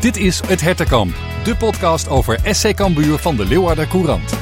[0.00, 4.39] Dit is Het Hertenkamp, de podcast over SC Cambuur van de Leeuwarder Courant.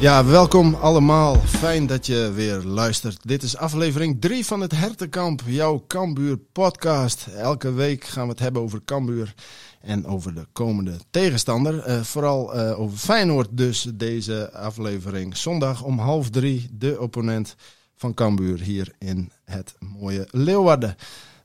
[0.00, 1.36] Ja, welkom allemaal.
[1.36, 3.28] Fijn dat je weer luistert.
[3.28, 7.26] Dit is aflevering 3 van het Hertenkamp, jouw Cambuur podcast.
[7.26, 9.34] Elke week gaan we het hebben over Cambuur
[9.80, 11.88] en over de komende tegenstander.
[11.88, 15.36] Uh, vooral uh, over Feyenoord dus deze aflevering.
[15.36, 17.54] Zondag om half drie de opponent
[17.96, 20.96] van Cambuur hier in het mooie Leeuwarden.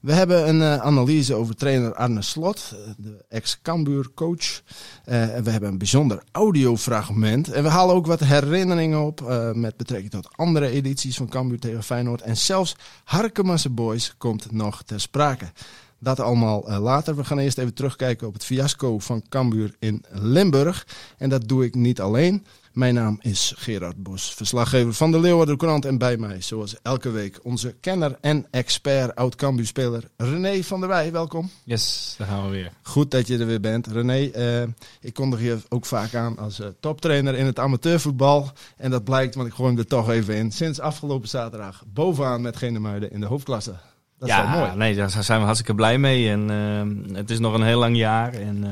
[0.03, 4.61] We hebben een uh, analyse over trainer Arne Slot, de ex-Cambuur coach.
[5.05, 7.51] Uh, en we hebben een bijzonder audiofragment.
[7.51, 9.21] En we halen ook wat herinneringen op
[9.53, 12.21] met betrekking tot andere edities van Cambuur tegen Feyenoord.
[12.21, 15.51] En zelfs Harkemasse Boys komt nog ter sprake.
[15.99, 17.15] Dat allemaal later.
[17.15, 20.87] We gaan eerst even terugkijken op het fiasco van Cambuur in Limburg.
[21.17, 22.45] En dat doe ik niet alleen.
[22.73, 25.85] Mijn naam is Gerard Bos, verslaggever van de Leeuwarden Courant.
[25.85, 31.11] En bij mij, zoals elke week, onze kenner en expert, oud-Cambuur-speler René van der Wij.
[31.11, 31.49] Welkom.
[31.63, 32.71] Yes, daar gaan we weer.
[32.81, 33.87] Goed dat je er weer bent.
[33.87, 34.31] René,
[34.63, 34.69] uh,
[35.01, 38.51] ik kondig je ook vaak aan als uh, toptrainer in het amateurvoetbal.
[38.77, 40.51] En dat blijkt, want ik gooi hem er toch even in.
[40.51, 43.75] Sinds afgelopen zaterdag bovenaan met Genemuiden in de hoofdklasse.
[44.23, 44.77] Dat is ja, wel mooi.
[44.77, 46.29] Nee, daar zijn we hartstikke blij mee.
[46.29, 48.33] En uh, het is nog een heel lang jaar.
[48.33, 48.69] En, uh,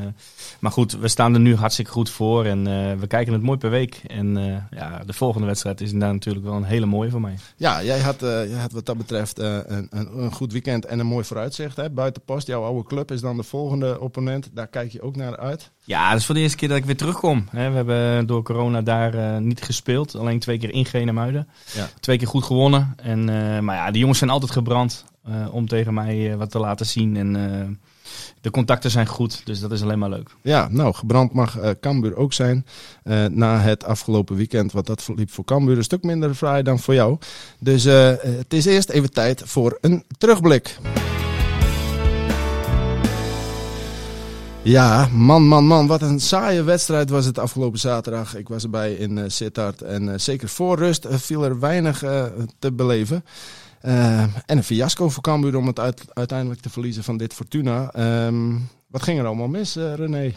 [0.59, 2.45] maar goed, we staan er nu hartstikke goed voor.
[2.45, 4.01] En uh, we kijken het mooi per week.
[4.07, 4.35] En
[4.71, 7.35] ja, de volgende wedstrijd is daar natuurlijk wel een hele mooie voor mij.
[7.55, 11.05] Ja, jij had, jij had wat dat betreft een, een, een, goed weekend en een
[11.05, 11.75] mooi vooruitzicht.
[11.75, 11.89] Hè?
[11.89, 14.49] Buitenpost, jouw oude club is dan de volgende opponent.
[14.53, 15.71] Daar kijk je ook naar uit.
[15.83, 17.47] Ja, dat is voor de eerste keer dat ik weer terugkom.
[17.51, 20.15] We hebben door corona daar niet gespeeld.
[20.15, 21.47] Alleen twee keer in Genemuiden.
[21.73, 21.87] Ja.
[21.99, 22.93] Twee keer goed gewonnen.
[22.95, 23.25] En,
[23.65, 25.05] maar ja, de jongens zijn altijd gebrand.
[25.29, 27.17] Uh, om tegen mij uh, wat te laten zien.
[27.17, 28.01] En uh,
[28.41, 30.29] de contacten zijn goed, dus dat is alleen maar leuk.
[30.41, 32.65] Ja, nou, gebrand mag Cambuur ook zijn.
[33.31, 36.93] na het afgelopen weekend, wat dat verliep voor Cambuur, een stuk minder fraai dan voor
[36.93, 37.17] jou.
[37.59, 40.77] Dus het is eerst even tijd voor een terugblik.
[44.63, 45.87] Ja, man, man, man.
[45.87, 48.35] Wat een saaie wedstrijd was het afgelopen zaterdag.
[48.35, 51.99] Ik was erbij in uh, Sittard en uh, zeker voor rust uh, viel er weinig
[52.59, 53.23] te beleven.
[53.85, 57.93] Uh, en een fiasco voor Cambuur om het uit, uiteindelijk te verliezen van dit Fortuna.
[58.25, 60.33] Um, wat ging er allemaal mis, uh, René?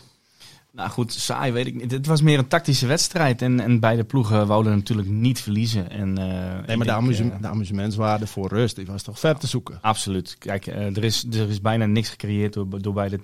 [0.74, 1.90] Nou goed, saai weet ik niet.
[1.90, 3.42] Het was meer een tactische wedstrijd.
[3.42, 5.90] En, en beide ploegen wouden natuurlijk niet verliezen.
[5.90, 9.46] En, uh, nee, maar de, amuse de, amusementswaarde voor rust die was toch ver te
[9.46, 9.78] zoeken?
[9.80, 10.36] Absoluut.
[10.38, 13.20] Kijk, er, is, er is bijna niks gecreëerd door, door beide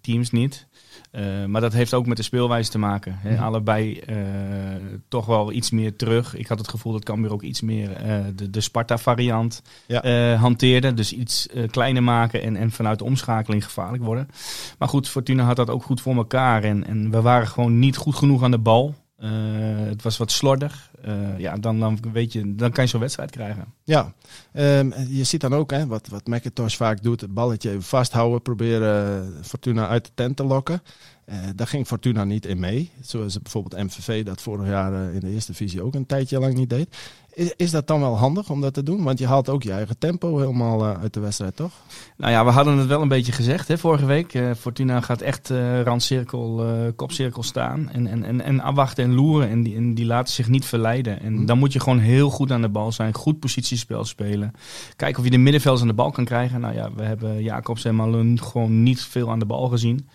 [0.00, 0.68] teams niet.
[1.12, 3.18] Uh, maar dat heeft ook met de speelwijze te maken.
[3.18, 3.30] Hè.
[3.30, 3.42] Mm.
[3.42, 4.16] Allebei uh,
[5.08, 6.36] toch wel iets meer terug.
[6.36, 10.34] Ik had het gevoel dat Cambuur ook iets meer uh, de, de Sparta-variant ja.
[10.34, 10.94] hanteerde.
[10.94, 14.28] Dus iets kleiner maken en, en vanuit de omschakeling gevaarlijk worden.
[14.78, 16.64] Maar goed, Fortuna had dat ook goed voor elkaar.
[16.70, 18.94] En, we waren gewoon niet goed genoeg aan de bal.
[19.22, 19.30] Uh,
[19.76, 20.90] het was wat slordig.
[21.06, 23.64] Uh, ja, dan, dan, weet je, dan kan je zo'n wedstrijd krijgen.
[23.84, 24.12] Ja,
[24.52, 29.24] um, je ziet dan ook hè, wat, wat McIntosh vaak doet: het balletje vasthouden, proberen
[29.24, 30.82] uh, Fortuna uit de tent te lokken.
[31.54, 32.90] daar ging Fortuna niet in mee.
[33.00, 36.70] Zoals bijvoorbeeld MVV dat vorig jaar in de eerste divisie ook een tijdje lang niet
[36.70, 36.96] deed.
[37.34, 39.02] Is, is dat dan wel handig om dat te doen?
[39.02, 41.72] Want je haalt ook je eigen tempo helemaal uh, uit de wedstrijd, toch?
[42.16, 44.34] Nou ja, we hadden het wel een beetje gezegd hè, vorige week.
[44.34, 46.64] Uh, Fortuna gaat echt uh, randcirkel,
[46.96, 47.90] kopcirkel staan.
[47.90, 49.48] En, en, en, en afwachten en loeren.
[49.48, 51.20] En die, en die laten zich niet verleiden.
[51.20, 51.46] En mm.
[51.46, 53.14] dan moet je gewoon heel goed aan de bal zijn.
[53.14, 54.52] Goed positiespel spelen.
[54.96, 56.60] Kijken of je de middenvelders aan de bal kan krijgen.
[56.60, 60.08] Nou ja, we hebben Jacobs en Malun gewoon niet veel aan de bal gezien.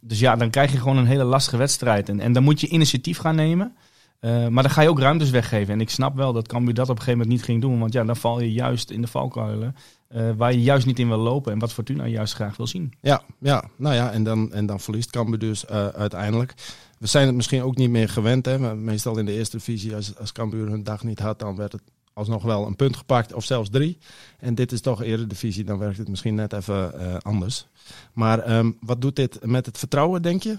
[0.00, 2.08] dus ja, dan krijg je gewoon een hele lastige wedstrijd.
[2.08, 3.74] En, en dan moet je initiatief gaan nemen.
[4.20, 5.74] Uh, maar dan ga je ook ruimtes weggeven.
[5.74, 7.78] En ik snap wel dat Cambuur dat op een gegeven moment niet ging doen.
[7.78, 9.76] Want ja, dan val je juist in de valkuilen
[10.14, 11.52] uh, waar je juist niet in wil lopen.
[11.52, 12.92] En wat Fortuna juist graag wil zien.
[13.00, 16.54] Ja, ja nou ja, en dan, en dan verliest Cambuur dus uh, uiteindelijk.
[16.98, 18.46] We zijn het misschien ook niet meer gewend.
[18.46, 18.74] Hè?
[18.74, 21.82] Meestal in de eerste divisie, als, als Cambuur hun dag niet had, dan werd het
[22.12, 23.32] alsnog wel een punt gepakt.
[23.32, 23.98] Of zelfs drie.
[24.38, 27.66] En dit is toch eerder divisie, dan werkt het misschien net even anders.
[28.12, 30.56] Maar um, wat doet dit met het vertrouwen, denk je?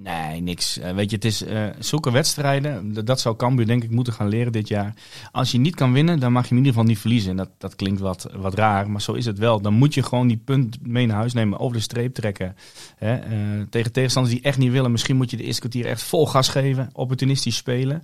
[0.00, 0.78] Nee, niks.
[0.78, 3.04] Uh, weet je, het is uh, zulke wedstrijden.
[3.04, 4.94] Dat zou Cambuur denk ik moeten gaan leren dit jaar.
[5.32, 7.30] Als je niet kan winnen, dan mag je in ieder geval niet verliezen.
[7.30, 9.60] En dat, dat klinkt wat, wat raar, maar zo is het wel.
[9.60, 12.56] Dan moet je gewoon die punt mee naar huis nemen, over de streep trekken.
[12.96, 13.14] Hè?
[13.16, 14.90] Uh, tegen tegenstanders die echt niet willen.
[14.90, 18.02] Misschien moet je de eerste kwartier echt vol gas geven, opportunistisch spelen.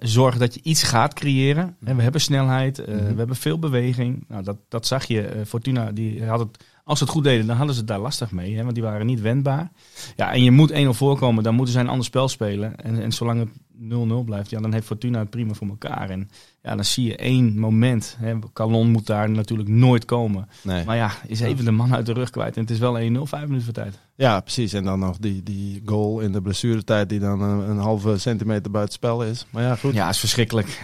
[0.00, 1.76] Zorgen dat je iets gaat creëren.
[1.84, 3.08] En we hebben snelheid, mm-hmm.
[3.08, 4.24] we hebben veel beweging.
[4.28, 5.42] Nou, dat, dat zag je.
[5.46, 8.30] Fortuna die had het als ze het goed deden, dan hadden ze het daar lastig
[8.30, 8.56] mee.
[8.56, 9.72] Hè, want die waren niet wendbaar.
[10.16, 12.76] Ja, en je moet 1-0 voorkomen, dan moeten zij een ander spel spelen.
[12.76, 13.48] En, en zolang het
[13.82, 16.10] 0-0 blijft, ja, dan heeft Fortuna het prima voor elkaar.
[16.10, 16.30] En
[16.62, 18.16] ja, dan zie je één moment.
[18.18, 20.48] Hè, Calon moet daar natuurlijk nooit komen.
[20.62, 20.84] Nee.
[20.84, 22.56] Maar ja, is even de man uit de rug kwijt.
[22.56, 23.98] En het is wel 1-0, vijf minuten voor tijd.
[24.14, 24.72] Ja, precies.
[24.72, 28.70] En dan nog die, die goal in de blessuretijd die dan een, een halve centimeter
[28.70, 29.46] buiten spel is.
[29.50, 29.94] Maar ja, goed.
[29.94, 30.82] Ja, is verschrikkelijk.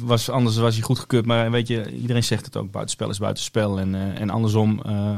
[0.00, 1.26] Was, anders was hij goed gekeurd.
[1.26, 2.70] Maar weet je, iedereen zegt het ook.
[2.70, 3.80] Buitenspel is buitenspel.
[3.80, 5.16] En, eh, en andersom eh,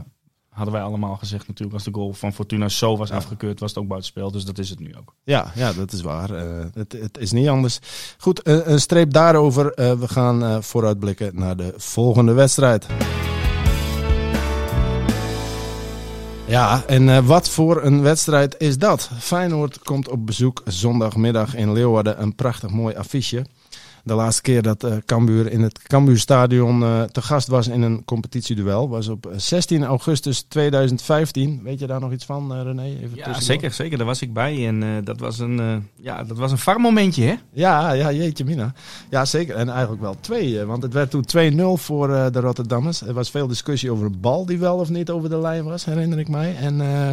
[0.57, 1.75] hadden wij allemaal gezegd natuurlijk.
[1.75, 4.31] Als de goal van Fortuna zo was afgekeurd, was het ook buitenspel.
[4.31, 5.15] Dus dat is het nu ook.
[5.25, 6.31] Ja, ja, dat is waar.
[6.31, 7.79] Eh, het, het is niet anders.
[8.19, 9.73] Goed, eh, een streep daarover.
[9.73, 12.87] Eh, we gaan vooruitblikken naar de volgende wedstrijd.
[16.47, 19.11] Ja, en wat voor een wedstrijd is dat?
[19.19, 22.23] Feyenoord komt op bezoek zondagmiddag in Leeuwarden.
[22.23, 23.47] Een prachtig mooi affiche.
[24.07, 28.05] De laatste keer dat eh Cambuur in het Cambuurstadion eh te gast was in een
[28.05, 31.61] competitieduel was op 16 augustus 2015.
[31.63, 32.83] Weet je daar nog iets van, eh, René?
[32.83, 33.43] Even Ja, tussendoor.
[33.43, 33.97] zeker, zeker.
[33.99, 34.67] Daar was ik bij.
[34.67, 37.35] En eh, dat was een, eh ja, dat was een farmomentje, hè?
[37.53, 38.73] Ja, ja, jeetje mina.
[39.11, 39.55] Ja, zeker.
[39.57, 40.61] En eigenlijk wel twee.
[40.61, 43.01] eh, Want het werd toen 2-0 voor eh, de Rotterdammers.
[43.01, 45.85] Er was veel discussie over een bal die wel of niet over de lijn was,
[45.85, 46.57] herinner ik mij.
[46.57, 47.13] En, eh,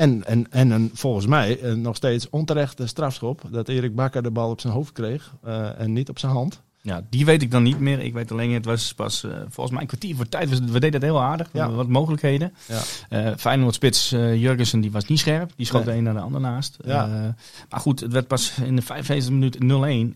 [0.00, 3.42] en, en, en een, volgens mij een nog steeds onterechte strafschop.
[3.50, 6.62] Dat Erik Bakker de bal op zijn hoofd kreeg eh, en niet op zijn hand.
[6.82, 7.98] Ja, die weet ik dan niet meer.
[8.00, 10.48] Ik weet alleen, het was pas eh, volgens mij een kwartier voor tijd.
[10.48, 11.48] We, we deden het heel aardig.
[11.52, 11.70] We Ja.
[11.70, 12.52] Wat mogelijkheden.
[12.66, 12.80] Ja.
[13.08, 15.52] Eh Feyenoord spits Jurgensen die was niet scherp.
[15.56, 15.92] Die schoot Nee.
[15.92, 16.76] de een naar de ander naast.
[16.84, 17.34] Ja.
[17.70, 19.58] Maar goed, het werd pas in de 55e minuut 0-1.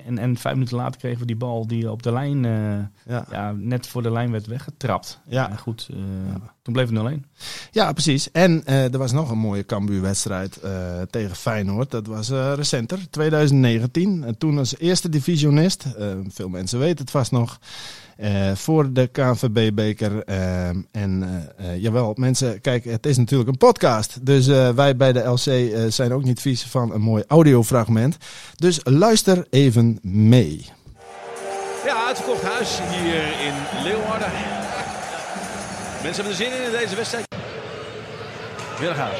[0.07, 2.43] En, en vijf minuten later kregen we die bal die op de lijn,
[3.07, 5.21] Ja, net voor de lijn werd weggetrapt.
[5.29, 5.57] Ja.
[5.57, 5.89] Goed,
[6.65, 7.25] toen bleef het 0-1.
[7.71, 8.31] ja precies.
[8.33, 10.73] En eh, er was nog een mooie Cambuurwedstrijd eh
[11.11, 11.91] tegen Feyenoord.
[11.91, 14.25] Dat was eh, recenter, 2019.
[14.25, 15.85] En toen als eerste divisionist.
[16.29, 17.59] veel mensen weten het vast nog.
[18.17, 20.25] eh, voor de KNVB-beker.
[20.91, 21.25] en
[21.79, 24.27] jawel, mensen, kijk, het is natuurlijk een podcast.
[24.27, 28.17] Dus eh, wij bij de LC zijn ook niet vies van een mooi audiofragment.
[28.57, 30.67] Dus luister even mee.
[31.85, 34.64] Ja, uitverkocht huis hier in Leeuwarden.
[36.05, 37.27] Mensen hebben er zin in in deze wedstrijd.
[38.79, 39.19] Berghuis.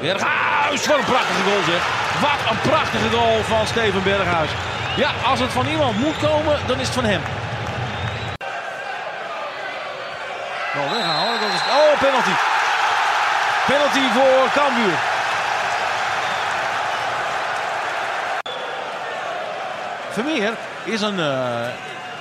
[0.00, 1.82] Berghuis, wat een prachtige goal zeg.
[2.20, 4.50] Wat een prachtige goal van Steven Berghuis.
[4.96, 7.20] Ja, als het van iemand moet komen, dan is het van hem.
[10.74, 11.50] Wel weghalen, dat.
[11.50, 12.34] Oh, penalty.
[13.66, 14.98] Penalty voor Cambuur.
[20.10, 20.52] Vermeer
[20.84, 21.66] is een eh,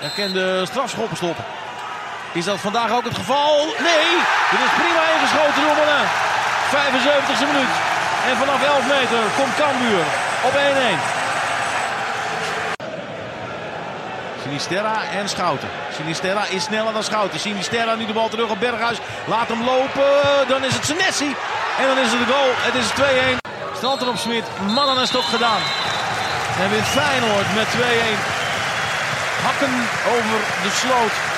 [0.04, 1.38] erkende strafschoppenstop.
[2.38, 3.66] Is dat vandaag ook het geval?
[3.66, 4.07] Nee,
[4.51, 6.07] dit is prima ingeschoten door Moulin.
[6.74, 7.74] 75e minuut.
[8.30, 10.04] En vanaf 11 meter komt Cambuur
[10.48, 10.57] op 1-1.
[14.44, 15.69] Sinisterra en Schouten.
[15.95, 17.39] Sinisterra is sneller dan Schouten.
[17.39, 18.98] Sinisterra nu de bal terug op Berghuis.
[19.25, 20.48] Laat hem lopen.
[20.48, 21.36] Dan is het Senesi.
[21.80, 22.51] En dan is het de goal.
[22.56, 23.75] Het is 2-1.
[23.75, 24.45] Strand op Smit.
[24.74, 25.62] Mannen en stok gedaan.
[26.62, 27.80] En wint Feyenoord met 2-1.
[29.44, 29.74] Hakken
[30.16, 31.37] over de sloot.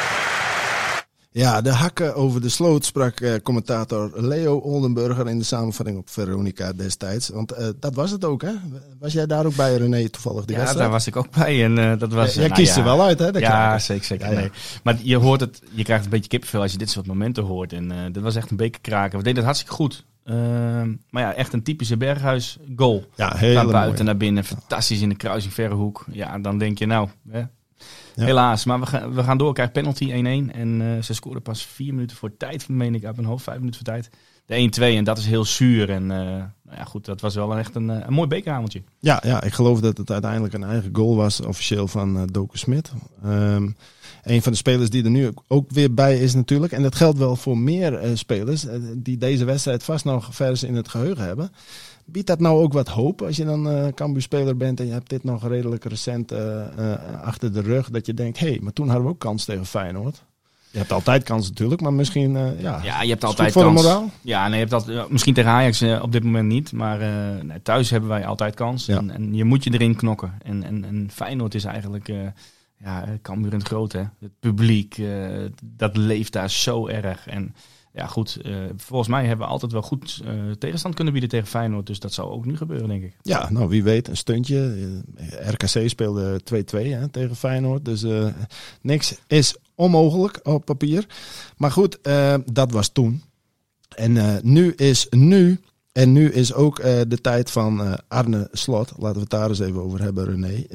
[1.31, 6.09] Ja, de hakken over de sloot sprak eh, commentator Leo Oldenburger in de samenvatting op
[6.09, 7.29] Veronica destijds.
[7.29, 8.51] Want eh, dat was het ook, hè?
[8.99, 10.83] Was jij daar ook bij, René, toevallig de Ja, wedstrijd?
[10.85, 11.63] daar was ik ook bij.
[11.63, 13.27] En eh, dat was, Jij nou kiest ja, er wel uit, hè?
[13.27, 14.03] ja, zeker.
[14.05, 14.39] zeker Ja, ja.
[14.39, 14.51] Nee.
[14.83, 17.73] Maar je hoort het, je krijgt een beetje kippenvel als je dit soort momenten hoort.
[17.73, 19.17] En dat was echt een bekerkraker.
[19.17, 20.05] We deden het hartstikke goed.
[20.23, 23.05] Ehm, maar ja, echt een typische Berghuis goal.
[23.15, 24.03] Ja, Van buiten mooi.
[24.03, 26.05] naar binnen, fantastisch in de kruising, verre hoek.
[26.11, 27.41] Ja, dan denk je nou, hè.
[28.15, 28.25] Ja.
[28.25, 28.65] helaas.
[28.65, 30.55] Maar we gaan, we gaan door, krijgen penalty 1-1.
[30.55, 33.43] En eh, ze scoorden pas vier minuten voor tijd, meen ik uit mijn hoofd.
[33.43, 34.09] Vijf minuten voor tijd.
[34.45, 35.89] De 1-2 en dat is heel zuur.
[35.89, 38.81] En eh, nou ja, goed, dat was wel echt een, eh, een mooi bekeravondje.
[38.99, 42.91] Ja, ja, ik geloof dat het uiteindelijk een eigen goal was, officieel van Doku Smit.
[43.23, 43.69] Ehm,
[44.23, 46.71] een van de spelers die er nu ook- weer bij is natuurlijk.
[46.71, 50.87] En dat geldt wel voor meer spelers die deze wedstrijd vast nog vers in het
[50.87, 51.51] geheugen hebben.
[52.11, 55.09] Biedt dat nou ook wat hoop als je dan eh Cambuur-speler bent en je hebt
[55.09, 56.61] dit nog redelijk recent eh,
[56.91, 57.89] eh, achter de rug.
[57.89, 60.23] Dat je denkt, hé, hey, maar toen hadden we ook kans tegen Feyenoord.
[60.71, 63.81] Je hebt altijd kans natuurlijk, maar misschien, ja, Ja, je hebt altijd voor kans.
[63.81, 64.09] de moraal.
[64.21, 66.71] Ja, nee, je hebt dat, misschien tegen Ajax op dit moment niet.
[66.71, 66.99] Maar
[67.43, 68.85] nee, thuis hebben wij altijd kans.
[68.85, 68.97] Ja.
[68.97, 70.33] En, en je moet je erin knokken.
[70.43, 72.07] En, en, en Feyenoord is eigenlijk...
[72.77, 74.03] ja, Cambuur in het groot, hè.
[74.19, 75.01] Het publiek,
[75.63, 77.27] dat leeft daar zo erg.
[77.27, 77.55] En
[77.93, 81.47] ja, goed, eh, volgens mij hebben we altijd wel goed eh, tegenstand kunnen bieden tegen
[81.47, 81.87] Feyenoord.
[81.87, 83.15] Dus dat zou ook nu gebeuren, denk ik.
[83.21, 84.75] Ja, nou wie weet, een stuntje.
[85.15, 87.85] Eh, RKC speelde 2-2 hè, tegen Feyenoord.
[87.85, 88.05] Dus
[88.81, 91.05] niks is onmogelijk op papier.
[91.57, 91.99] Maar goed,
[92.45, 93.23] dat was toen.
[93.95, 95.59] En nu is nu.
[95.91, 98.93] En nu is ook de tijd van Arne Slot.
[98.97, 100.65] Laten we het daar eens even over hebben, René.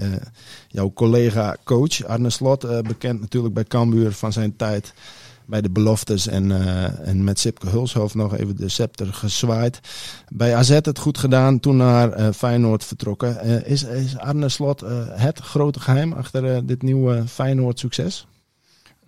[0.69, 4.95] Jouw collega-coach Arne Slot, bekend natuurlijk bij Cambuur van zijn tijd
[5.47, 9.81] bij de beloftes en, eh, en met Sipke Hulshoofd nog even de scepter gezwaaid.
[10.29, 13.47] Bij AZ het goed gedaan, toen naar uh, Feyenoord vertrokken.
[13.47, 18.27] Uh, is, is Arne Slot het grote geheim achter dit nieuwe Feyenoord succes?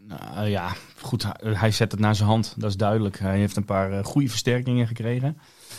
[0.08, 3.18] Nou ja, goed, hij zet het naar zijn hand, dat is duidelijk.
[3.18, 5.38] Hij heeft een paar goede versterkingen gekregen.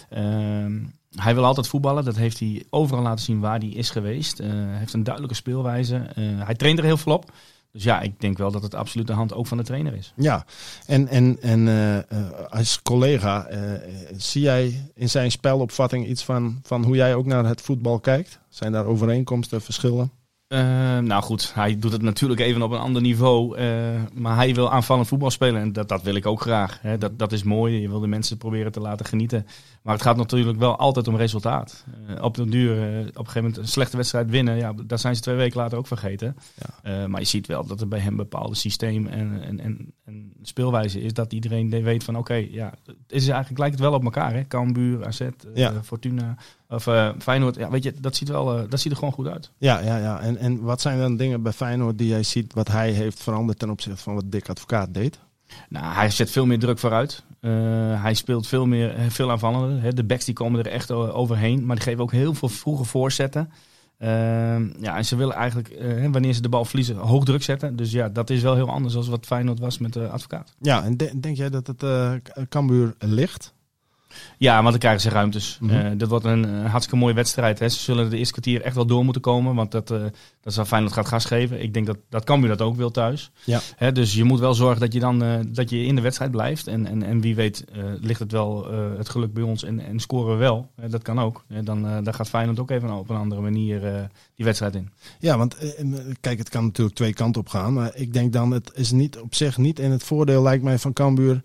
[0.10, 0.80] Ehm,
[1.16, 2.06] hij wil altijd voetballen.
[2.06, 4.38] Dat heeft hij overal laten zien waar hij is geweest.
[4.38, 6.08] Hij heeft een duidelijke speelwijze.
[6.20, 7.32] Hij traint er heel veel op.
[7.78, 10.14] Dus ja, ik denk wel dat het absoluut de hand ook van de trainer is.
[10.16, 10.46] Ja,
[10.86, 11.98] en, en, en uh,
[12.50, 13.48] als collega,
[14.18, 18.40] zie jij in zijn spelopvatting iets van, van hoe jij ook naar het voetbal kijkt?
[18.50, 20.12] Zijn daar overeenkomsten, verschillen?
[20.48, 20.60] Uh,
[21.00, 23.60] nou goed, hij doet het natuurlijk even op een ander niveau.
[23.60, 25.62] Uh, maar hij wil aanvallend voetbal spelen.
[25.62, 26.82] En dat, dat wil ik ook graag.
[26.82, 26.98] Hè.
[26.98, 27.82] Dat, dat is mooi.
[27.82, 29.46] Je wil de mensen proberen te laten genieten.
[29.82, 31.86] Maar het gaat natuurlijk wel altijd om resultaat.
[32.10, 34.58] Uh, op de duur, op een gegeven moment een slechte wedstrijd winnen.
[34.58, 36.36] Ja, daar zijn ze twee weken later ook vergeten.
[36.84, 37.08] Ja.
[37.08, 40.34] maar je ziet wel dat er bij hem een bepaalde systeem en, en, en, en
[40.42, 41.14] speelwijze is.
[41.14, 44.34] Dat iedereen weet van oké, okay, ja, het is eigenlijk lijkt het wel op elkaar.
[44.34, 44.48] Hè.
[44.48, 45.22] Cambuur, AZ,
[45.54, 45.84] ja.
[45.84, 46.38] Fortuna.
[46.70, 49.28] Of uh, Feyenoord, ja, weet je, dat ziet, wel, uh, dat ziet er gewoon goed
[49.28, 49.52] uit.
[49.58, 50.20] Ja, ja, ja.
[50.20, 53.60] En, en wat zijn dan dingen bij Feyenoord die jij ziet wat hij heeft veranderd
[53.60, 55.20] ten opzichte van wat Dick Advocaat deed?
[55.70, 57.24] Nou, hij zet veel meer druk vooruit.
[57.42, 57.52] Uh,
[58.02, 59.96] hij speelt veel meer, veel aanvallender.
[59.96, 63.52] De backs die komen er echt overheen, maar die geven ook heel veel vroege voorzetten.
[64.80, 65.76] ja, en ze willen eigenlijk,
[66.12, 67.76] wanneer ze de bal verliezen, hoog druk zetten.
[67.76, 70.54] Dus ja, dat is wel heel anders dan wat Feyenoord was met de advocaat.
[70.60, 71.84] Ja, en de, denk jij dat het
[72.50, 73.54] Cambuur ligt?
[74.38, 75.58] Ja, want dan krijgen ze ruimtes.
[75.62, 75.98] Mm -hmm.
[75.98, 77.60] dat wordt een, hartstikke mooie wedstrijd.
[77.60, 77.70] Hè.
[77.70, 79.56] Ze zullen de eerste kwartier echt wel door moeten komen.
[79.56, 80.00] Want dat, uh,
[80.42, 81.62] dat is fijn dat gaat gas geven.
[81.62, 83.32] Ik denk dat, dat Cambuur dat ook wil thuis.
[83.44, 83.60] Ja.
[83.76, 86.32] Hè, dus je moet wel zorgen dat je dan uh, dat je in de wedstrijd
[86.32, 86.68] blijft.
[86.68, 87.66] En, en, en wie weet
[88.02, 90.70] ligt het wel het geluk bij ons en, en scoren we wel.
[90.90, 91.44] dat kan ook.
[91.64, 94.90] dan, dan gaat Feyenoord ook even op een andere manier die wedstrijd in.
[95.20, 95.58] Ja, want
[96.22, 97.74] kijk, het kan natuurlijk twee kanten op gaan.
[97.74, 100.80] Maar ik denk dan, het is niet op zich niet in het voordeel lijkt mij
[100.80, 101.42] van Cambuur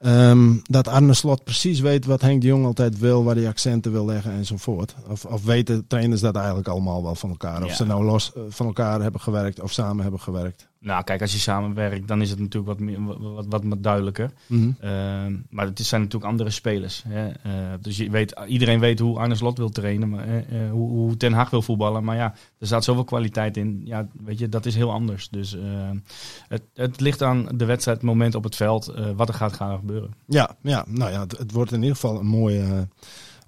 [0.00, 3.92] Um, dat Arne Slot precies weet wat Henk de Jong altijd wil, waar hij accenten
[3.92, 4.94] wil leggen enzovoort.
[5.08, 7.64] Of, of weten trainers dat eigenlijk allemaal wel van elkaar?
[7.64, 10.67] Of ze nou los uh, van elkaar hebben gewerkt of samen hebben gewerkt?
[10.80, 14.30] Nou, kijk, als je samenwerkt, dan is het natuurlijk wat, meer, wat, wat, wat duidelijker.
[14.46, 14.76] Mm -hmm.
[14.90, 17.04] uh, maar het zijn natuurlijk andere spelers.
[17.08, 17.26] Hè?
[17.26, 17.32] Uh,
[17.80, 21.32] dus je weet, iedereen weet hoe Arne Slot wil trainen, maar, uh, hoe, hoe, Ten
[21.32, 22.04] Hag wil voetballen.
[22.04, 23.80] Maar ja, er staat zoveel kwaliteit in.
[23.84, 25.28] Ja, weet je, dat is heel anders.
[25.28, 25.56] Dus
[26.48, 29.78] het, het, ligt aan de wedstrijd, het moment op het veld, wat er gaat gaan
[29.78, 30.14] gebeuren.
[30.26, 32.88] Ja, ja nou ja, het, het wordt in ieder geval een mooie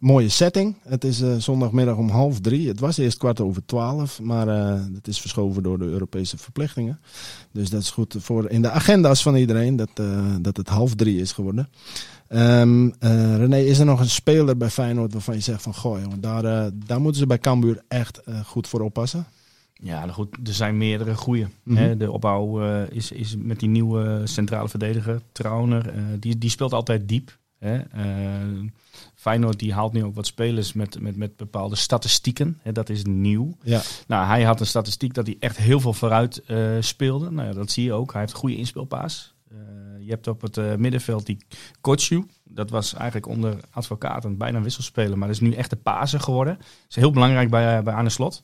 [0.01, 0.77] mooie setting.
[0.83, 2.69] Het is uh, zondagmiddag om half drie.
[2.69, 7.01] Het was eerst kwart over twaalf, maar uh, het is verschoven door de Europese verplichtingen.
[7.53, 10.95] Dus dat is goed voor in de agenda's van iedereen dat, uh, dat het half
[10.95, 11.69] drie is geworden.
[12.29, 12.95] Um,
[13.37, 16.71] René, is er nog een speler bij Feyenoord waarvan je zegt van goh, jongen, daar,
[16.75, 19.27] daar moeten ze bij Cambuur echt goed voor oppassen?
[19.73, 21.49] Ja, nou goed, er zijn meerdere goede.
[21.63, 21.99] Mm -hmm.
[21.99, 27.39] De opbouw is, is met die nieuwe centrale verdediger, Trauner, die, die speelt altijd diep.
[27.61, 27.79] Hè?
[27.97, 28.71] Uh,
[29.15, 32.59] Feyenoord die haalt nu ook wat spelers met, met, met bepaalde statistieken.
[32.63, 32.73] Hè?
[32.73, 33.57] Dat is nieuw.
[33.63, 33.81] Ja.
[34.07, 37.31] Nou, hij had een statistiek dat hij echt heel veel vooruit uh, speelde.
[37.31, 38.13] Nou ja, dat zie je ook.
[38.13, 39.35] Hij heeft een goede inspeelpaas.
[39.53, 39.59] Uh,
[40.01, 41.39] je hebt op het middenveld die
[41.81, 42.27] Kochu.
[42.45, 45.19] Dat was eigenlijk onder advocaten bijna een wisselspeler.
[45.19, 46.55] Maar dat is nu echt de paser geworden.
[46.57, 48.43] Dat is heel belangrijk bij, bij Arne Slot.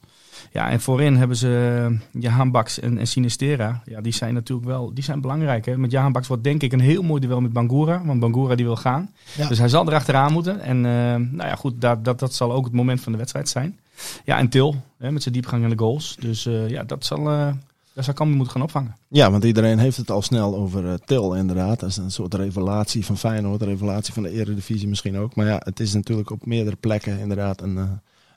[0.52, 3.82] Ja, en voorin hebben ze uh, Jahan Baks en, en Sinistera.
[3.84, 5.66] Ja, die zijn natuurlijk wel die zijn belangrijk.
[5.66, 5.78] Hè?
[5.78, 8.02] Met Jahan Baks wordt denk ik een heel mooi duel met Bangura.
[8.04, 9.10] Want Bangura die wil gaan.
[9.36, 9.48] Ja.
[9.48, 10.60] Dus hij zal erachteraan moeten.
[10.60, 10.82] En uh,
[11.14, 13.78] nou ja, goed, dat, dat, dat zal ook het moment van de wedstrijd zijn.
[14.24, 16.16] Ja, en Til hè, met zijn diepgang en de goals.
[16.20, 17.24] Dus uh, ja, dat zal...
[17.24, 18.96] daar zou Cambuur moeten gaan opvangen.
[19.08, 21.80] Ja, want iedereen heeft het al snel over uh, Til inderdaad.
[21.80, 25.34] Dat is een soort revelatie van Feyenoord, een revelatie van de Eredivisie misschien ook.
[25.34, 27.82] Maar ja, het is natuurlijk op meerdere plekken inderdaad een, uh,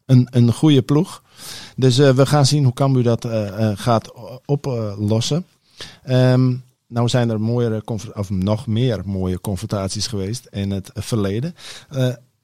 [0.10, 1.24] een, een goede ploeg.
[1.76, 4.12] Dus uh, we gaan zien hoe Cambuur dat uh, gaat
[4.46, 5.46] oplossen.
[6.10, 7.82] Um, nou zijn er mooiere,
[8.14, 11.56] of nog meer mooie confrontaties geweest in het verleden.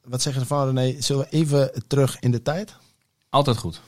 [0.03, 1.01] wat zeggen ze van René?
[1.01, 2.75] Zullen we even terug in de tijd?
[3.29, 3.81] Altijd goed.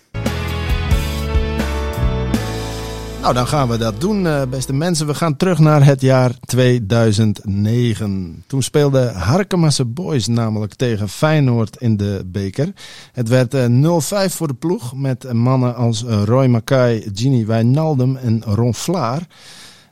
[3.27, 5.07] Nou, dan gaan we dat doen, beste mensen.
[5.07, 8.43] We gaan terug naar het jaar 2009.
[8.47, 12.73] Toen speelde Harkemasse Boys namelijk tegen Feyenoord in de beker.
[13.11, 18.73] Het werd 0-5 voor de ploeg met mannen als Roy Mackay, Gini Wijnaldum en Ron
[18.73, 19.27] Vlaar.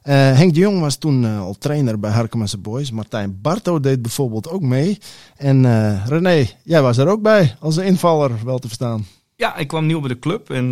[0.02, 2.92] Henk de Jong was toen al trainer bij Harkemasse Boys.
[2.92, 4.98] Martijn Barto deed bijvoorbeeld ook mee.
[5.38, 9.06] En uh, René, jij was er ook bij als invaller, wel te verstaan.
[9.36, 10.72] Ja, ik kwam nieuw bij de club en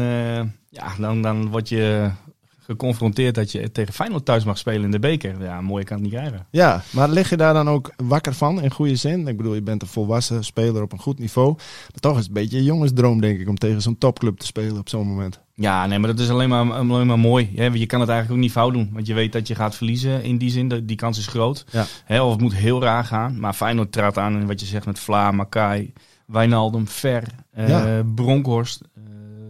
[0.69, 2.11] ja, dan, dan word je
[2.65, 5.43] geconfronteerd dat je tegen Feyenoord thuis mag spelen in de beker.
[5.43, 6.47] Ja, mooie kan het niet krijgen.
[6.49, 9.27] Ja, maar lig je daar dan ook wakker van in goede zin?
[9.27, 11.53] Ik bedoel, je bent een volwassen speler op een goed niveau.
[11.57, 14.45] Maar toch is het een beetje een jongensdroom, denk ik, om tegen zo'n topclub te
[14.45, 15.41] spelen op zo'n moment.
[15.55, 17.49] Ja, nee, maar dat is alleen maar, alleen maar mooi.
[17.53, 18.89] Je kan het eigenlijk ook niet fout doen.
[18.93, 20.85] Want je weet dat je gaat verliezen in die zin.
[20.85, 21.65] Die kans is groot.
[22.07, 22.23] Ja.
[22.23, 23.39] of het moet heel raar gaan.
[23.39, 25.93] Maar Feyenoord traadt aan in wat je zegt met Vla, Makai,
[26.25, 27.23] Wijnaldum, Ver,
[27.57, 28.81] uh, Bronkhorst.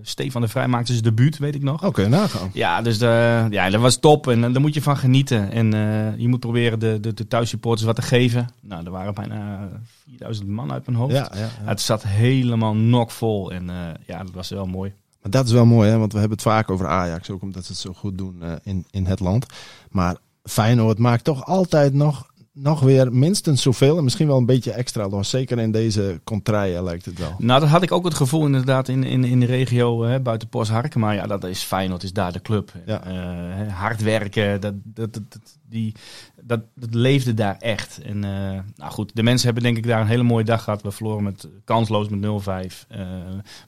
[0.04, 1.86] Stefan de Vrij maakte zijn debuut, weet ik nog.
[1.86, 2.50] Oké, nagaan.
[2.54, 4.28] Ja, dus de, ja, dat was top.
[4.28, 5.52] En daar moet je van genieten.
[5.52, 8.50] En uh, je moet proberen de, de, de thuissupporters wat te geven.
[8.62, 9.70] Nou, er waren bijna
[10.06, 11.14] 4000 man uit mijn hoofd.
[11.14, 13.52] Ja, ja, Het zat helemaal knockvol.
[13.52, 14.94] En uh, ja, dat was wel mooi.
[15.22, 15.98] Maar dat is wel mooi, hè?
[15.98, 17.30] want we hebben het vaak over Ajax.
[17.30, 19.46] Ook omdat ze het zo goed doen in, in het land.
[19.90, 24.72] Maar Feyenoord maakt toch altijd nog nog weer minstens zoveel en misschien wel een beetje
[24.72, 25.30] extra los.
[25.30, 27.36] Zeker in deze contraien lijkt het wel.
[27.38, 30.48] Nou, dat had ik ook het gevoel inderdaad in, in, in de regio hè, buiten
[30.52, 31.00] Harken.
[31.00, 32.72] Maar ja, dat is Feyenoord, is daar de club.
[32.86, 33.08] Ja.
[33.08, 35.40] Uh, hard werken, dat, dat, dat,
[35.74, 35.94] die,
[36.42, 38.02] dat, dat leefde daar echt.
[38.02, 40.82] En uh, nou goed, de mensen hebben denk ik daar een hele mooie dag gehad.
[40.82, 42.26] We verloren met kansloos met 0-5.
[42.26, 43.08] Uh, eh,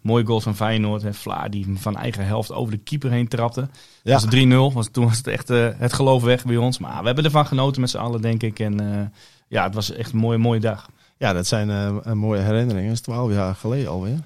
[0.01, 1.03] mooie goals van Feyenoord.
[1.03, 3.67] En Vla die van eigen helft over de keeper heen trapte.
[4.03, 4.13] Ja.
[4.13, 4.25] Was
[4.71, 4.73] 3-0.
[4.73, 6.77] Was, toen was het echt uh, het geloof weg bij ons.
[6.77, 8.59] Maar we hebben ervan genoten met z'n allen, denk ik.
[8.59, 9.11] En
[9.47, 10.89] ja, het was echt een mooie, mooie dag.
[11.17, 12.87] Ja, dat zijn mooie herinneringen.
[12.87, 14.19] Dat is 12 jaar geleden alweer.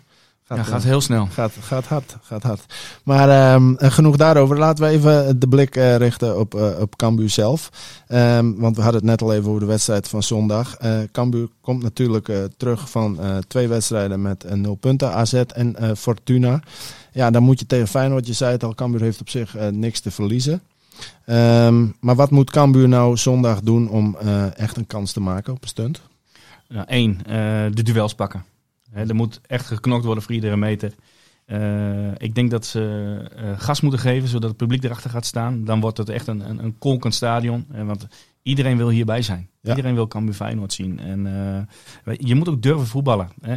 [0.49, 1.25] Gaat, ja, gaat heel snel.
[1.25, 2.73] Gaat, gaat hard, gaat hard.
[3.03, 4.57] Maar um, genoeg daarover.
[4.57, 7.69] Laten we even de blik uh, richten op, uh, op Cambuur zelf.
[8.07, 10.81] Um, want we hadden het net al even over de wedstrijd van zondag.
[10.81, 15.13] Uh, Cambuur komt natuurlijk terug van twee wedstrijden met nul punten.
[15.13, 16.59] AZ en Fortuna.
[17.11, 18.27] Ja, dan moet je tegen Feyenoord.
[18.27, 20.61] Je zei het al, Cambuur heeft op zich niks te verliezen.
[21.25, 24.17] Um, maar wat moet Cambuur nou zondag doen om
[24.55, 26.01] echt een kans te maken op een stunt?
[26.67, 28.48] Eén, nou, de duels pakken
[28.93, 30.93] er moet echt geknokt worden voor iedere meter.
[31.51, 35.65] Uh, ik denk dat ze uh, gas moeten geven, zodat het publiek erachter gaat staan.
[35.65, 37.65] Dan wordt het echt een, een, een kolkend stadion.
[37.75, 38.07] Uh, want
[38.41, 39.49] iedereen wil hierbij zijn.
[39.63, 40.99] Iedereen wil Cambuur Feyenoord zien.
[40.99, 41.21] En
[42.17, 43.29] je moet ook durven voetballen.
[43.41, 43.53] Hè.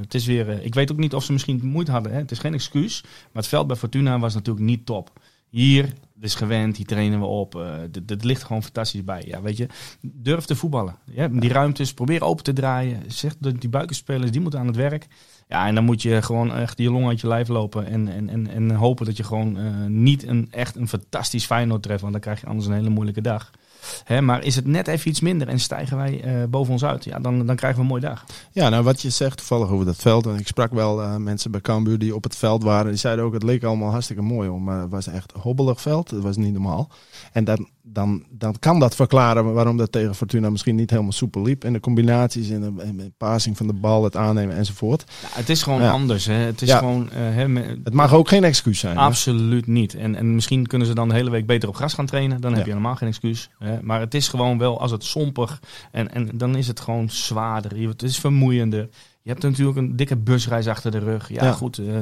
[0.00, 2.12] het is weer, ik weet ook niet of ze misschien moeite hadden.
[2.12, 2.18] Hè.
[2.18, 3.02] Het is geen excuus.
[3.02, 5.20] Maar het veld bij Fortuna was natuurlijk niet top.
[5.48, 7.54] Hier, is gewend, hier trainen we op.
[7.54, 7.74] Uh,
[8.06, 9.22] dit, ligt gewoon fantastisch bij.
[9.26, 9.66] Ja, weet je,
[10.00, 10.96] durf te voetballen.
[11.04, 13.02] Ja, die ruimtes, probeer open te draaien.
[13.06, 15.06] Zeg dat die buikenspelers, die moeten aan het werk.
[15.48, 17.86] Ja, en dan moet je gewoon echt je long uit je lijf lopen.
[17.86, 21.82] En, en, en, en hopen dat je gewoon uh, niet een, echt een fantastisch Feyenoord
[21.82, 22.00] treft.
[22.00, 23.50] Want dan krijg je anders een hele moeilijke dag.
[24.04, 27.04] Hè, maar is het net even iets minder en stijgen wij uh, boven ons uit,
[27.04, 28.24] ja, dan, dan krijgen we een mooie dag.
[28.52, 30.26] Ja, nou wat je zegt toevallig over dat veld.
[30.26, 32.90] En ik sprak wel uh, mensen bij Cambuur die op het veld waren.
[32.90, 34.48] Die zeiden ook, het leek allemaal hartstikke mooi.
[34.48, 36.10] Om, maar het was echt hobbelig veld.
[36.10, 36.88] Het was niet normaal.
[37.32, 41.42] En dan, dan, dan kan dat verklaren waarom dat tegen Fortuna misschien niet helemaal soepel
[41.42, 41.64] liep.
[41.64, 45.04] En de combinaties in de, de passing van de bal, het aannemen enzovoort.
[45.22, 46.26] Ja, het is gewoon anders.
[46.26, 46.34] Hè.
[46.34, 47.08] Het, is gewoon,
[47.84, 48.96] het mag ook geen excuus zijn.
[48.96, 49.94] Absoluut niet.
[49.94, 52.40] En, en misschien kunnen ze dan de hele week beter op gras gaan trainen.
[52.40, 53.50] Dan heb je helemaal geen excuus.
[53.58, 53.75] Hè.
[53.82, 55.60] Maar het is gewoon wel, als het sompig
[55.92, 57.88] en, en dan is het gewoon zwaarder.
[57.88, 58.88] Het is vermoeiender.
[59.22, 61.28] Je hebt natuurlijk een dikke busreis achter de rug.
[61.28, 61.78] Ja, goed.
[61.78, 61.98] Uh,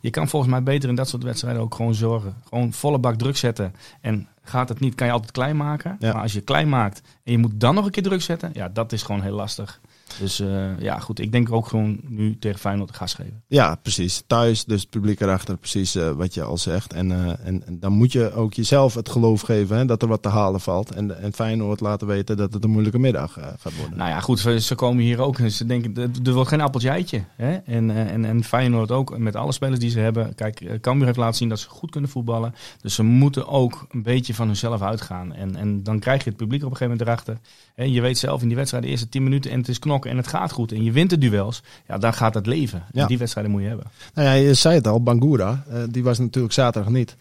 [0.00, 2.36] je kan volgens mij beter in dat soort wedstrijden ook gewoon zorgen.
[2.48, 3.74] Gewoon volle bak druk zetten.
[4.00, 5.96] En gaat het niet, kan je altijd klein maken.
[6.00, 8.68] Maar als je klein maakt en je moet dan nog een keer druk zetten, ja,
[8.68, 9.80] dat is gewoon heel lastig.
[10.20, 11.18] Dus uh, ja, goed.
[11.18, 13.42] Ik denk ook gewoon nu tegen Feyenoord gas geven.
[13.46, 14.22] Ja, precies.
[14.26, 16.92] Thuis, dus het publiek erachter, precies uh, wat je al zegt.
[16.92, 20.08] En, uh, en, en, dan moet je ook jezelf het geloof geven hè, dat er
[20.08, 20.90] wat te halen valt.
[20.90, 23.98] En, en Feyenoord laten weten dat het een moeilijke middag gaat worden.
[23.98, 24.40] Nou ja, goed.
[24.40, 25.38] Ze komen hier ook.
[25.48, 27.24] Ze denken, er wordt geen appeltje eitje.
[27.36, 27.54] Hè?
[27.54, 30.34] En, en, en Feyenoord ook, met alle spelers die ze hebben.
[30.34, 32.54] Kijk, Cambuur heeft laten zien dat ze goed kunnen voetballen.
[32.80, 35.34] Dus ze moeten ook een beetje van hunzelf uitgaan.
[35.34, 37.38] En, en dan krijg je het publiek op een gegeven moment erachter.
[37.74, 40.03] En je weet zelf in die wedstrijd de eerste 10 minuten en het is knokken
[40.06, 42.82] en het gaat goed en je wint de duels, ja, dan gaat het leven.
[42.92, 43.06] Ja.
[43.06, 43.86] die wedstrijden moet je hebben.
[44.14, 47.16] Nou ja, je zei het al, Bangura, uh, die was natuurlijk zaterdag niet.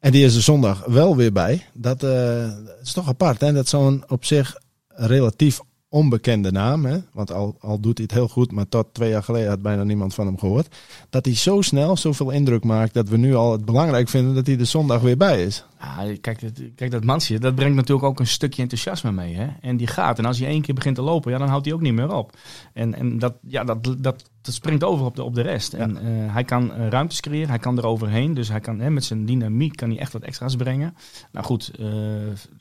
[0.00, 1.66] En die is er zondag wel weer bij.
[1.72, 2.44] Dat uh,
[2.82, 3.52] is toch apart, hè?
[3.52, 4.56] Dat zo'n op zich
[4.88, 5.60] relatief
[5.90, 6.98] onbekende naam, hè?
[7.12, 9.84] want al, al doet hij het heel goed, maar tot twee jaar geleden had bijna
[9.84, 10.76] niemand van hem gehoord.
[11.10, 14.46] Dat hij zo snel zoveel indruk maakt dat we nu al het belangrijk vinden dat
[14.46, 15.64] hij de zondag weer bij is.
[15.80, 16.40] Ja, kijk,
[16.74, 19.34] kijk, dat mansje, dat brengt natuurlijk ook een stukje enthousiasme mee.
[19.34, 19.46] Hè?
[19.60, 20.18] En die gaat.
[20.18, 22.14] En als hij één keer begint te lopen, ja, dan houdt hij ook niet meer
[22.14, 22.36] op.
[22.72, 25.72] En, en dat, ja, dat, dat, dat springt over op de, op de rest.
[25.72, 28.34] En uh, hij kan uh, ruimtes creëren, hij kan eroverheen.
[28.34, 30.96] Dus hij kan hè, met zijn dynamiek kan hij echt wat extra's brengen.
[31.32, 31.88] Nou goed, uh,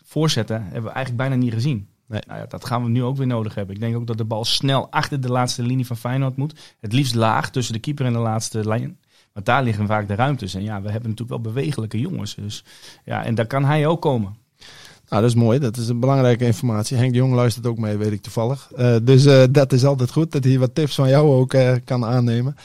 [0.04, 1.88] voorzetten hebben we eigenlijk bijna niet gezien.
[2.08, 2.22] Nee.
[2.28, 3.76] Nou ja, dat gaan we nu ook weer nodig hebben.
[3.76, 6.76] Ik denk ook dat de bal snel achter de laatste linie van Feyenoord moet.
[6.80, 9.00] Het liefst laag tussen de keeper en de laatste lijn.
[9.34, 10.54] Want daar liggen vaak de ruimtes.
[10.54, 12.36] En ja, we hebben natuurlijk wel bewegelijke jongens.
[12.36, 12.64] Dus
[13.06, 14.36] ja, en daar kan hij ook komen.
[15.10, 15.60] Nou, dat is mooi.
[15.60, 16.98] Dat is een belangrijke informatie.
[16.98, 18.72] Henk de Jong luistert ook mee, weet ik toevallig.
[18.78, 21.74] Uh, dus uh, dat is altijd goed dat hij wat tips van jou ook uh,
[21.84, 22.56] kan aannemen.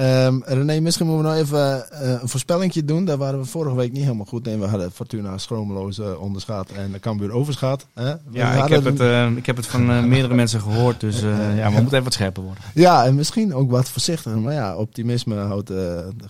[0.00, 1.84] Um, René, misschien moeten we nog even
[2.20, 3.04] een voorspellingje doen.
[3.04, 4.60] Daar waren we vorige week niet helemaal goed in.
[4.60, 7.86] We hadden Fortuna schromeloos onderschaat en de Cambuur overschaat.
[7.94, 8.12] Hè?
[8.30, 9.00] Ja, ik heb, het,
[9.36, 11.00] ik heb het van meerdere mensen gehoord.
[11.00, 12.62] Dus ja, we moeten even wat scherper worden.
[12.74, 14.38] Ja, en misschien ook wat voorzichtiger.
[14.38, 15.72] Maar ja, optimisme houdt,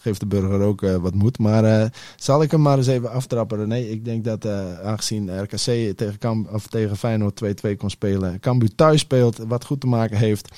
[0.00, 1.38] geeft de burger ook wat moed.
[1.38, 3.78] Maar zal ik hem maar eens even aftrappen, René?
[3.78, 4.46] Ik denk dat
[4.82, 8.40] aangezien RKC tegen, Cam of tegen Feyenoord 2-2 kon spelen.
[8.40, 10.48] Cambuur thuis speelt, wat goed te maken heeft.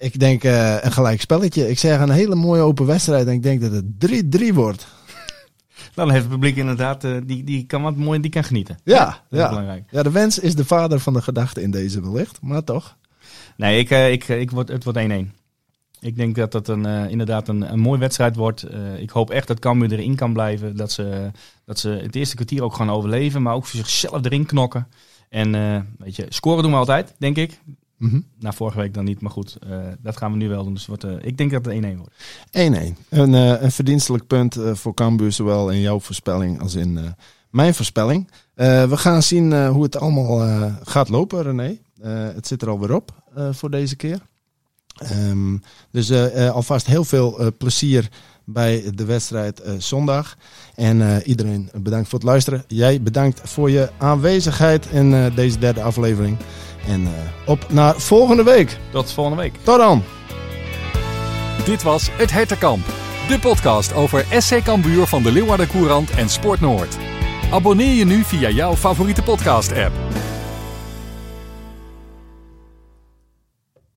[0.00, 1.68] Ik denk uh, een gelijk spelletje.
[1.68, 3.84] Ik zeg een hele mooie open wedstrijd en ik denk dat het
[4.40, 4.86] 3-3 wordt.
[5.94, 8.78] Dan heeft het publiek inderdaad, uh, die, die kan wat mooi, die kan genieten.
[8.84, 9.48] Ja, ja.
[9.48, 9.84] belangrijk.
[9.90, 12.96] ja, de wens is de vader van de gedachte in deze wellicht, maar toch.
[13.56, 15.02] Nee, ik, uh, ik, ik word, het wordt 1-1.
[16.00, 18.70] Ik denk dat het een, uh, inderdaad een, een mooie wedstrijd wordt.
[18.70, 20.76] Uh, ik hoop echt dat Cambuur erin kan blijven.
[20.76, 21.30] Dat ze,
[21.64, 23.42] dat ze het eerste kwartier ook gaan overleven.
[23.42, 24.88] Maar ook voor zichzelf erin knokken.
[25.28, 27.60] En uh, weet je, scoren doen we altijd, denk ik.
[28.00, 28.24] Mm -hmm.
[28.38, 29.58] Na vorige week dan niet, maar goed,
[30.02, 30.74] dat gaan we nu wel doen.
[30.74, 32.14] Dus wordt, ik denk dat het 1-1 wordt.
[32.50, 32.96] 1-1.
[33.08, 37.14] Een, een verdienstelijk punt voor Cambuur, zowel in jouw voorspelling als in
[37.50, 38.30] mijn voorspelling.
[38.54, 41.78] we gaan zien hoe het allemaal gaat lopen, René.
[42.34, 44.20] het zit er alweer op voor deze keer.
[45.12, 48.08] Um, dus uh, uh, alvast heel veel uh, plezier
[48.44, 50.36] bij de wedstrijd zondag.
[50.74, 52.64] En iedereen bedankt voor het luisteren.
[52.66, 56.36] Jij bedankt voor je aanwezigheid in deze derde aflevering.
[56.86, 57.08] En
[57.46, 58.78] op naar volgende week.
[58.90, 59.54] Tot volgende week.
[59.62, 60.02] Tot dan.
[61.64, 62.86] Dit was Het Hertenkamp.
[63.28, 66.96] De podcast over SC Cambuur van de Leeuwarden Courant en Sport Noord.
[67.50, 70.09] Abonneer je nu via jouw favoriete podcast app.